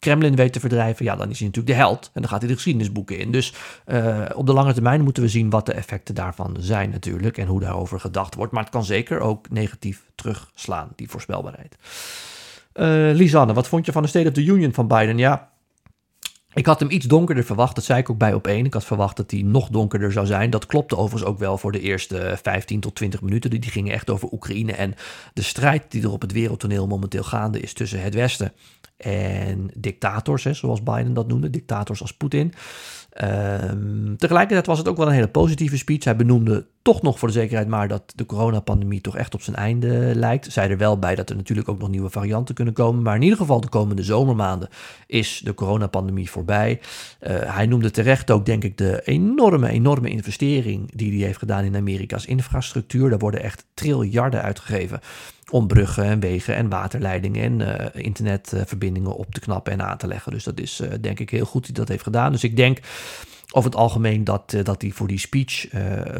Kremlin 0.00 0.36
weet 0.36 0.52
te 0.52 0.60
verdrijven, 0.60 1.04
ja, 1.04 1.16
dan 1.16 1.30
is 1.30 1.38
hij 1.38 1.46
natuurlijk 1.46 1.76
de 1.76 1.82
held. 1.82 2.10
En 2.14 2.20
dan 2.20 2.30
gaat 2.30 2.40
hij 2.40 2.48
de 2.48 2.54
geschiedenisboeken 2.54 3.18
in. 3.18 3.32
Dus 3.32 3.54
uh, 3.86 4.24
op 4.34 4.46
de 4.46 4.52
lange 4.52 4.72
termijn 4.72 5.02
moeten 5.02 5.22
we 5.22 5.28
zien 5.28 5.50
wat 5.50 5.66
de 5.66 5.72
effecten 5.72 6.14
daarvan 6.14 6.56
zijn 6.58 6.90
natuurlijk. 6.90 7.38
En 7.38 7.46
hoe 7.46 7.60
daarover 7.60 8.00
gedacht 8.00 8.34
wordt. 8.34 8.52
Maar 8.52 8.62
het 8.62 8.72
kan 8.72 8.84
zeker 8.84 9.20
ook 9.20 9.50
negatief 9.50 10.04
terugslaan, 10.14 10.92
die 10.96 11.10
voorspelbaarheid. 11.10 11.76
Uh, 12.74 13.16
Lisanne, 13.16 13.52
wat 13.52 13.68
vond 13.68 13.86
je 13.86 13.92
van 13.92 14.02
de 14.02 14.08
State 14.08 14.28
of 14.28 14.34
the 14.34 14.44
Union 14.44 14.72
van 14.72 14.88
Biden? 14.88 15.18
Ja, 15.18 15.50
ik 16.52 16.66
had 16.66 16.80
hem 16.80 16.90
iets 16.90 17.06
donkerder 17.06 17.44
verwacht, 17.44 17.74
dat 17.74 17.84
zei 17.84 17.98
ik 17.98 18.10
ook 18.10 18.18
bij 18.18 18.34
op 18.34 18.46
één. 18.46 18.64
Ik 18.64 18.74
had 18.74 18.84
verwacht 18.84 19.16
dat 19.16 19.30
hij 19.30 19.42
nog 19.42 19.68
donkerder 19.68 20.12
zou 20.12 20.26
zijn. 20.26 20.50
Dat 20.50 20.66
klopte 20.66 20.96
overigens 20.96 21.30
ook 21.30 21.38
wel 21.38 21.58
voor 21.58 21.72
de 21.72 21.80
eerste 21.80 22.38
15 22.42 22.80
tot 22.80 22.94
20 22.94 23.20
minuten. 23.20 23.50
Die 23.50 23.62
gingen 23.62 23.92
echt 23.92 24.10
over 24.10 24.32
Oekraïne 24.32 24.72
en 24.72 24.94
de 25.34 25.42
strijd 25.42 25.84
die 25.88 26.02
er 26.02 26.12
op 26.12 26.20
het 26.20 26.32
wereldtoneel 26.32 26.86
momenteel 26.86 27.22
gaande 27.22 27.60
is 27.60 27.72
tussen 27.72 28.02
het 28.02 28.14
Westen 28.14 28.52
en 29.00 29.70
dictators, 29.76 30.42
zoals 30.42 30.82
Biden 30.82 31.14
dat 31.14 31.28
noemde, 31.28 31.50
dictators 31.50 32.00
als 32.00 32.16
Poetin. 32.16 32.52
Um, 33.22 34.16
tegelijkertijd 34.16 34.66
was 34.66 34.78
het 34.78 34.88
ook 34.88 34.96
wel 34.96 35.06
een 35.06 35.12
hele 35.12 35.28
positieve 35.28 35.76
speech. 35.76 36.04
Hij 36.04 36.16
benoemde 36.16 36.66
toch 36.82 37.02
nog 37.02 37.18
voor 37.18 37.28
de 37.28 37.34
zekerheid 37.34 37.68
maar 37.68 37.88
dat 37.88 38.12
de 38.14 38.26
coronapandemie 38.26 39.00
toch 39.00 39.16
echt 39.16 39.34
op 39.34 39.42
zijn 39.42 39.56
einde 39.56 40.12
lijkt. 40.14 40.52
Zei 40.52 40.70
er 40.70 40.76
wel 40.76 40.98
bij 40.98 41.14
dat 41.14 41.30
er 41.30 41.36
natuurlijk 41.36 41.68
ook 41.68 41.78
nog 41.78 41.88
nieuwe 41.88 42.10
varianten 42.10 42.54
kunnen 42.54 42.74
komen. 42.74 43.02
Maar 43.02 43.14
in 43.14 43.22
ieder 43.22 43.38
geval 43.38 43.60
de 43.60 43.68
komende 43.68 44.02
zomermaanden 44.02 44.68
is 45.06 45.40
de 45.44 45.54
coronapandemie 45.54 46.30
voorbij. 46.30 46.80
Uh, 47.20 47.54
hij 47.54 47.66
noemde 47.66 47.90
terecht 47.90 48.30
ook, 48.30 48.46
denk 48.46 48.64
ik, 48.64 48.78
de 48.78 49.02
enorme, 49.04 49.68
enorme 49.68 50.10
investering 50.10 50.90
die 50.94 51.16
hij 51.16 51.26
heeft 51.26 51.38
gedaan 51.38 51.64
in 51.64 51.76
Amerika's 51.76 52.26
infrastructuur. 52.26 53.10
Daar 53.10 53.18
worden 53.18 53.42
echt 53.42 53.66
triljarden 53.74 54.42
uitgegeven 54.42 55.00
om 55.50 55.66
bruggen 55.66 56.04
en 56.04 56.20
wegen 56.20 56.54
en 56.54 56.68
waterleidingen 56.68 57.42
en 57.42 57.60
uh, 57.60 58.04
internetverbindingen 58.04 59.16
op 59.16 59.34
te 59.34 59.40
knappen 59.40 59.72
en 59.72 59.82
aan 59.82 59.98
te 59.98 60.06
leggen. 60.06 60.32
Dus 60.32 60.44
dat 60.44 60.60
is 60.60 60.80
uh, 60.80 60.88
denk 61.00 61.18
ik 61.20 61.30
heel 61.30 61.44
goed 61.44 61.66
dat 61.66 61.66
hij 61.66 61.74
dat 61.74 61.88
heeft 61.88 62.02
gedaan. 62.02 62.32
Dus 62.32 62.44
ik 62.44 62.56
denk 62.56 62.78
over 63.52 63.70
het 63.70 63.78
algemeen 63.78 64.24
dat, 64.24 64.52
uh, 64.52 64.64
dat 64.64 64.82
hij 64.82 64.90
voor 64.90 65.06
die 65.06 65.18
speech 65.18 65.66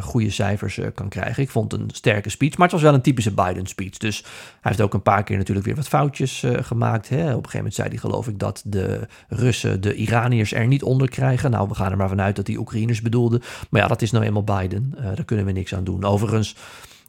goede 0.00 0.30
cijfers 0.30 0.78
kan 0.94 1.08
krijgen. 1.08 1.42
Ik 1.42 1.50
vond 1.50 1.72
een 1.72 1.90
sterke 1.92 2.30
speech, 2.30 2.56
maar 2.56 2.66
het 2.66 2.72
was 2.72 2.82
wel 2.82 2.94
een 2.94 3.02
typische 3.02 3.34
Biden 3.34 3.66
speech. 3.66 3.96
Dus 3.96 4.20
hij 4.20 4.30
heeft 4.60 4.80
ook 4.80 4.94
een 4.94 5.02
paar 5.02 5.24
keer 5.24 5.36
natuurlijk 5.36 5.66
weer 5.66 5.76
wat 5.76 5.88
foutjes 5.88 6.44
gemaakt. 6.46 7.08
Hè. 7.08 7.16
Op 7.16 7.26
een 7.26 7.34
gegeven 7.34 7.56
moment 7.56 7.74
zei 7.74 7.88
hij 7.88 7.96
geloof 7.96 8.28
ik 8.28 8.38
dat 8.38 8.62
de 8.64 9.08
Russen 9.28 9.80
de 9.80 9.94
Iraniërs 9.94 10.52
er 10.52 10.66
niet 10.66 10.82
onder 10.82 11.08
krijgen. 11.08 11.50
Nou, 11.50 11.68
we 11.68 11.74
gaan 11.74 11.90
er 11.90 11.96
maar 11.96 12.08
vanuit 12.08 12.36
dat 12.36 12.46
hij 12.46 12.56
Oekraïners 12.56 13.02
bedoelde. 13.02 13.40
Maar 13.70 13.80
ja, 13.80 13.88
dat 13.88 14.02
is 14.02 14.10
nou 14.10 14.24
eenmaal 14.24 14.44
Biden. 14.44 14.94
daar 15.14 15.24
kunnen 15.24 15.46
we 15.46 15.52
niks 15.52 15.74
aan 15.74 15.84
doen. 15.84 16.04
Overigens 16.04 16.56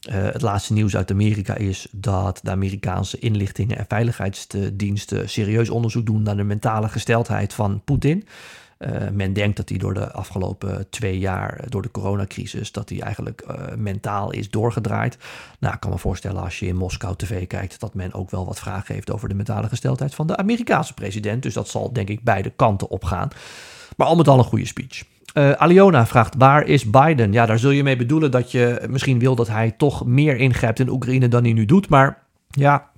uh, 0.09 0.15
het 0.15 0.41
laatste 0.41 0.73
nieuws 0.73 0.95
uit 0.95 1.11
Amerika 1.11 1.55
is 1.55 1.87
dat 1.91 2.39
de 2.43 2.51
Amerikaanse 2.51 3.19
inlichtingen 3.19 3.77
en 3.77 3.85
veiligheidsdiensten 3.87 5.29
serieus 5.29 5.69
onderzoek 5.69 6.05
doen 6.05 6.23
naar 6.23 6.37
de 6.37 6.43
mentale 6.43 6.89
gesteldheid 6.89 7.53
van 7.53 7.81
Poetin. 7.85 8.27
Uh, 8.81 9.09
men 9.13 9.33
denkt 9.33 9.57
dat 9.57 9.69
hij 9.69 9.77
door 9.77 9.93
de 9.93 10.11
afgelopen 10.11 10.89
twee 10.89 11.19
jaar, 11.19 11.63
door 11.69 11.81
de 11.81 11.91
coronacrisis, 11.91 12.71
dat 12.71 12.89
hij 12.89 13.01
eigenlijk 13.01 13.43
uh, 13.49 13.55
mentaal 13.77 14.31
is 14.31 14.49
doorgedraaid. 14.49 15.17
Nou, 15.59 15.73
ik 15.73 15.79
kan 15.79 15.89
me 15.91 15.97
voorstellen 15.97 16.41
als 16.41 16.59
je 16.59 16.65
in 16.65 16.75
Moskou 16.75 17.15
tv 17.15 17.47
kijkt, 17.47 17.79
dat 17.79 17.93
men 17.93 18.13
ook 18.13 18.31
wel 18.31 18.45
wat 18.45 18.59
vragen 18.59 18.93
heeft 18.93 19.11
over 19.11 19.29
de 19.29 19.35
mentale 19.35 19.67
gesteldheid 19.67 20.15
van 20.15 20.27
de 20.27 20.37
Amerikaanse 20.37 20.93
president. 20.93 21.43
Dus 21.43 21.53
dat 21.53 21.67
zal 21.67 21.93
denk 21.93 22.09
ik 22.09 22.23
beide 22.23 22.49
kanten 22.49 22.89
op 22.89 23.03
gaan. 23.03 23.29
Maar 23.97 24.07
al 24.07 24.15
met 24.15 24.27
al 24.27 24.37
een 24.37 24.43
goede 24.43 24.65
speech. 24.65 25.03
Uh, 25.33 25.51
Aliona 25.51 26.05
vraagt, 26.05 26.35
waar 26.37 26.63
is 26.63 26.89
Biden? 26.89 27.31
Ja, 27.31 27.45
daar 27.45 27.59
zul 27.59 27.71
je 27.71 27.83
mee 27.83 27.95
bedoelen 27.95 28.31
dat 28.31 28.51
je 28.51 28.85
misschien 28.89 29.19
wil 29.19 29.35
dat 29.35 29.47
hij 29.47 29.71
toch 29.71 30.05
meer 30.05 30.35
ingrijpt 30.35 30.79
in 30.79 30.89
Oekraïne 30.89 31.27
dan 31.27 31.43
hij 31.43 31.53
nu 31.53 31.65
doet. 31.65 31.89
Maar 31.89 32.23
ja, 32.47 32.90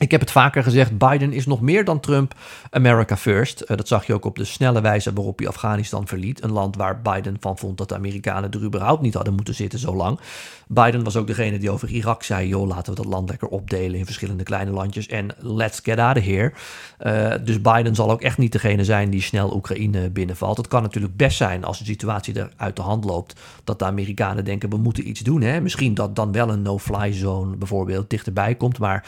ik 0.00 0.10
heb 0.10 0.20
het 0.20 0.30
vaker 0.30 0.62
gezegd, 0.62 0.98
Biden 0.98 1.32
is 1.32 1.46
nog 1.46 1.60
meer 1.60 1.84
dan 1.84 2.00
Trump 2.00 2.34
America 2.70 3.16
First. 3.16 3.62
Uh, 3.62 3.76
dat 3.76 3.88
zag 3.88 4.06
je 4.06 4.14
ook 4.14 4.24
op 4.24 4.36
de 4.36 4.44
snelle 4.44 4.80
wijze 4.80 5.12
waarop 5.12 5.38
hij 5.38 5.48
Afghanistan 5.48 6.06
verliet. 6.06 6.42
Een 6.42 6.52
land 6.52 6.76
waar 6.76 7.00
Biden 7.00 7.36
van 7.40 7.58
vond 7.58 7.78
dat 7.78 7.88
de 7.88 7.94
Amerikanen 7.94 8.50
er 8.50 8.62
überhaupt 8.62 9.02
niet 9.02 9.14
hadden 9.14 9.34
moeten 9.34 9.54
zitten 9.54 9.78
zo 9.78 9.94
lang. 9.94 10.20
Biden 10.68 11.04
was 11.04 11.16
ook 11.16 11.26
degene 11.26 11.58
die 11.58 11.70
over 11.70 11.88
Irak 11.88 12.22
zei, 12.22 12.48
joh, 12.48 12.68
laten 12.68 12.94
we 12.94 13.02
dat 13.02 13.12
land 13.12 13.28
lekker 13.28 13.48
opdelen 13.48 13.98
in 13.98 14.04
verschillende 14.04 14.42
kleine 14.42 14.70
landjes 14.70 15.06
en 15.06 15.28
let's 15.38 15.80
get 15.82 15.98
out 15.98 16.16
of 16.16 16.24
here. 16.24 16.52
Uh, 17.00 17.44
dus 17.44 17.60
Biden 17.60 17.94
zal 17.94 18.10
ook 18.10 18.22
echt 18.22 18.38
niet 18.38 18.52
degene 18.52 18.84
zijn 18.84 19.10
die 19.10 19.22
snel 19.22 19.54
Oekraïne 19.54 20.10
binnenvalt. 20.10 20.56
Het 20.56 20.68
kan 20.68 20.82
natuurlijk 20.82 21.16
best 21.16 21.36
zijn 21.36 21.64
als 21.64 21.78
de 21.78 21.84
situatie 21.84 22.34
er 22.34 22.52
uit 22.56 22.76
de 22.76 22.82
hand 22.82 23.04
loopt, 23.04 23.40
dat 23.64 23.78
de 23.78 23.84
Amerikanen 23.84 24.44
denken, 24.44 24.70
we 24.70 24.76
moeten 24.76 25.08
iets 25.08 25.20
doen. 25.20 25.40
Hè? 25.40 25.60
Misschien 25.60 25.94
dat 25.94 26.16
dan 26.16 26.32
wel 26.32 26.48
een 26.48 26.62
no-fly 26.62 27.12
zone 27.12 27.56
bijvoorbeeld 27.56 28.10
dichterbij 28.10 28.54
komt, 28.54 28.78
maar 28.78 29.04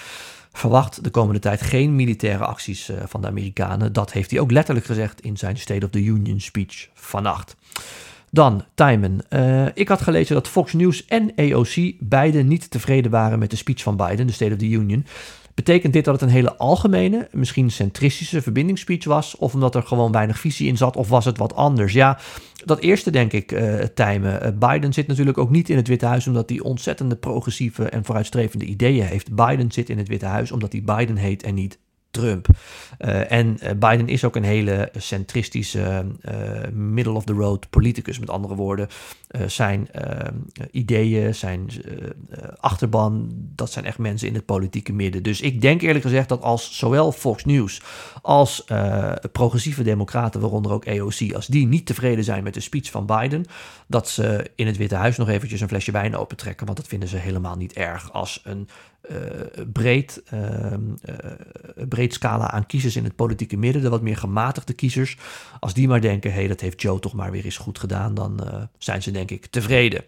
verwacht 0.53 1.05
de 1.05 1.11
komende 1.11 1.41
tijd 1.41 1.63
geen 1.63 1.97
militaire 1.97 2.45
acties 2.45 2.91
uh, 2.91 2.97
van 3.07 3.21
de 3.21 3.27
Amerikanen. 3.27 3.93
Dat 3.93 4.13
heeft 4.13 4.31
hij 4.31 4.41
ook 4.41 4.51
letterlijk 4.51 4.87
gezegd 4.87 5.21
in 5.21 5.37
zijn 5.37 5.57
State 5.57 5.85
of 5.85 5.91
the 5.91 6.05
Union 6.05 6.41
speech 6.41 6.89
vannacht. 6.95 7.57
Dan 8.31 8.65
Timon. 8.75 9.21
Uh, 9.31 9.67
ik 9.75 9.89
had 9.89 10.03
gelezen 10.03 10.35
dat 10.35 10.49
Fox 10.49 10.73
News 10.73 11.07
en 11.07 11.33
AOC 11.37 11.93
beide 11.99 12.43
niet 12.43 12.71
tevreden 12.71 13.11
waren 13.11 13.39
met 13.39 13.51
de 13.51 13.57
speech 13.57 13.83
van 13.83 13.97
Biden, 13.97 14.27
de 14.27 14.33
State 14.33 14.53
of 14.53 14.59
the 14.59 14.69
Union. 14.69 15.07
Betekent 15.55 15.93
dit 15.93 16.05
dat 16.05 16.15
het 16.15 16.23
een 16.23 16.37
hele 16.37 16.57
algemene, 16.57 17.29
misschien 17.33 17.71
centristische 17.71 18.43
verbindingsspeech 18.43 19.05
was? 19.05 19.37
Of 19.37 19.55
omdat 19.55 19.75
er 19.75 19.83
gewoon 19.83 20.13
weinig 20.13 20.39
visie 20.39 20.69
in 20.69 20.77
zat? 20.77 20.97
Of 20.97 21.09
was 21.09 21.25
het 21.25 21.39
wat 21.39 21.55
anders? 21.55 21.93
Ja, 21.93 22.19
dat 22.65 22.81
eerste 22.81 23.11
denk 23.11 23.33
ik, 23.33 23.53
uh, 23.53 23.75
Tijmen. 23.75 24.47
Uh, 24.47 24.69
Biden 24.69 24.93
zit 24.93 25.07
natuurlijk 25.07 25.39
ook 25.39 25.51
niet 25.51 25.69
in 25.69 25.77
het 25.77 25.89
Witte 25.89 26.07
Huis 26.07 26.27
omdat 26.27 26.49
hij 26.49 26.61
ontzettende 26.61 27.17
progressieve 27.17 27.89
en 27.89 28.05
vooruitstrevende 28.05 28.65
ideeën 28.65 29.05
heeft. 29.05 29.35
Biden 29.35 29.73
zit 29.73 29.91
in 29.91 29.99
het 29.99 30.09
Witte 30.09 30.27
Huis 30.27 30.53
omdat 30.53 30.73
hij 30.73 30.83
Biden 30.83 31.17
heet 31.17 31.43
en 31.43 31.55
niet 31.55 31.79
Trump. 32.13 32.47
Uh, 32.99 33.33
en 33.33 33.59
uh, 33.63 33.71
Biden 33.71 34.09
is 34.09 34.25
ook 34.25 34.37
een 34.37 34.45
hele 34.45 34.91
centristische, 34.97 36.07
uh, 36.23 36.71
middle 36.73 37.13
of 37.13 37.25
the 37.25 37.33
road 37.33 37.71
politicus. 37.71 38.19
Met 38.19 38.31
andere 38.31 38.55
woorden, 38.55 38.89
zijn 39.47 39.89
ideeën, 40.71 41.35
zijn 41.35 41.71
achterban, 42.61 43.31
dat 43.35 43.73
zijn 43.73 43.85
echt 43.85 43.99
mensen 43.99 44.29
in 44.29 44.35
het 44.35 44.45
politieke 44.45 44.93
midden. 44.93 45.23
Dus 45.23 45.41
ik 45.41 45.61
denk 45.61 45.83
eerlijk 45.83 46.05
gezegd 46.05 46.29
dat 46.29 46.43
als 46.43 46.79
zowel 46.79 47.13
Fox 47.13 47.45
News 47.45 47.83
als 48.23 48.65
progressieve 49.33 49.83
democraten, 49.83 50.41
waaronder 50.41 50.73
ook 50.73 50.89
AOC, 50.89 51.33
als 51.35 51.47
die 51.47 51.67
niet 51.67 51.87
tevreden 51.87 52.25
zijn 52.25 52.43
met 52.43 52.55
de 52.55 52.61
speech 52.61 52.91
van 52.91 53.07
Biden, 53.07 53.45
dat 53.93 54.09
ze 54.09 54.51
in 54.55 54.67
het 54.67 54.77
Witte 54.77 54.95
Huis 54.95 55.17
nog 55.17 55.29
eventjes 55.29 55.61
een 55.61 55.69
flesje 55.69 55.93
wijn 55.93 56.17
opentrekken. 56.17 56.67
Want 56.67 56.79
dat 56.79 56.89
vinden 56.89 57.09
ze 57.09 57.17
helemaal 57.17 57.57
niet 57.57 57.73
erg 57.73 58.13
als 58.13 58.41
een 58.45 58.69
uh, 59.11 59.17
breed, 59.73 60.23
uh, 60.35 60.41
uh, 60.71 61.87
breed 61.89 62.13
scala 62.15 62.51
aan 62.51 62.67
kiezers 62.67 62.97
in 62.97 63.05
het 63.05 63.17
politieke 63.17 63.57
midden, 63.57 63.83
de 63.83 63.89
wat 63.89 64.03
meer 64.03 64.17
gematigde 64.17 64.73
kiezers, 64.73 65.17
als 65.61 65.75
die 65.75 65.89
maar 65.89 66.01
denken, 66.01 66.31
hé, 66.31 66.39
hey, 66.39 66.49
dat 66.49 66.61
heeft 66.61 66.83
Joe 66.83 66.99
toch 66.99 67.13
maar 67.13 67.31
weer 67.31 67.45
eens 67.45 67.57
goed 67.57 67.79
gedaan, 67.79 68.15
dan 68.15 68.41
zijn 68.79 69.03
ze 69.03 69.11
denk 69.11 69.31
ik 69.31 69.47
tevreden. 69.47 70.05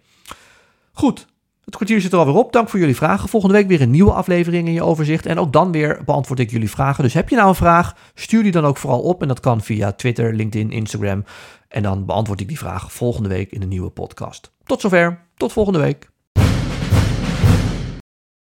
Goed, 0.93 1.26
het 1.64 1.76
kwartier 1.76 2.00
zit 2.00 2.12
er 2.12 2.19
alweer 2.19 2.35
op. 2.35 2.53
Dank 2.53 2.69
voor 2.69 2.79
jullie 2.79 2.97
vragen. 2.97 3.29
Volgende 3.29 3.55
week 3.55 3.67
weer 3.67 3.81
een 3.81 3.91
nieuwe 3.91 4.12
aflevering 4.12 4.67
in 4.67 4.73
je 4.73 4.83
overzicht. 4.83 5.26
En 5.26 5.38
ook 5.38 5.53
dan 5.53 5.73
weer 5.73 6.00
beantwoord 6.05 6.38
ik 6.38 6.50
jullie 6.50 6.71
vragen. 6.71 7.03
Dus 7.03 7.14
heb 7.14 7.29
je 7.29 7.37
nou 7.37 7.49
een 7.49 7.55
vraag, 7.55 7.97
stuur 8.14 8.43
die 8.43 8.53
dan 8.53 8.64
ook 8.64 8.76
vooral 8.76 9.00
op. 9.00 9.23
En 9.23 9.29
dat 9.29 9.41
kan 9.41 9.61
via 9.61 9.93
Twitter, 9.93 10.35
LinkedIn, 10.35 10.71
Instagram. 10.71 11.25
En 11.75 11.83
dan 11.83 12.04
beantwoord 12.04 12.40
ik 12.40 12.49
die 12.49 12.59
vraag 12.59 12.93
volgende 12.93 13.28
week 13.28 13.52
in 13.52 13.62
een 13.62 13.69
nieuwe 13.69 13.90
podcast. 13.90 14.52
Tot 14.64 14.81
zover. 14.81 15.26
Tot 15.37 15.52
volgende 15.52 15.78
week. 15.78 16.11